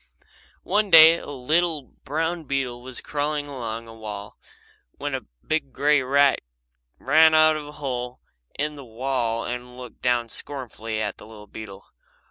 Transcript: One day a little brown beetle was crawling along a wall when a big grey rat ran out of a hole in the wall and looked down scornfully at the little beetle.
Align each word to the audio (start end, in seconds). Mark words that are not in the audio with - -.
One 0.63 0.89
day 0.89 1.19
a 1.19 1.29
little 1.29 1.83
brown 1.83 2.45
beetle 2.45 2.81
was 2.81 3.01
crawling 3.01 3.45
along 3.47 3.87
a 3.87 3.93
wall 3.93 4.35
when 4.97 5.13
a 5.13 5.27
big 5.45 5.71
grey 5.73 6.01
rat 6.01 6.41
ran 6.97 7.35
out 7.35 7.55
of 7.55 7.67
a 7.67 7.71
hole 7.73 8.19
in 8.57 8.75
the 8.77 8.83
wall 8.83 9.45
and 9.45 9.77
looked 9.77 10.01
down 10.01 10.27
scornfully 10.27 10.99
at 10.99 11.17
the 11.19 11.27
little 11.27 11.45
beetle. 11.45 11.85